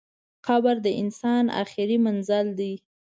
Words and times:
قبر 0.47 0.75
د 0.85 0.87
انسان 1.01 1.45
اخري 1.63 1.97
منزل 2.05 2.45
دئ. 2.59 2.73